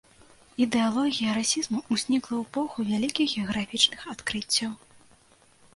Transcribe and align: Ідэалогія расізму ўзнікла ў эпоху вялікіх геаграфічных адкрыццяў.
Ідэалогія 0.63 1.35
расізму 1.39 1.79
ўзнікла 1.93 2.35
ў 2.37 2.41
эпоху 2.49 2.79
вялікіх 2.91 3.27
геаграфічных 3.39 3.99
адкрыццяў. 4.17 4.71